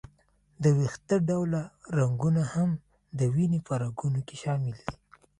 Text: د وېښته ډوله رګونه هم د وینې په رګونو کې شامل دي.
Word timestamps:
د 0.63 0.65
وېښته 0.77 1.15
ډوله 1.27 1.61
رګونه 1.97 2.43
هم 2.53 2.69
د 3.19 3.21
وینې 3.33 3.59
په 3.67 3.73
رګونو 3.83 4.19
کې 4.27 4.35
شامل 4.43 4.73
دي. 4.85 4.91